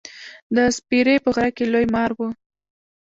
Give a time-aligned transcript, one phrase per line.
[0.55, 2.19] د سپرې په غره کښي لوی مار و.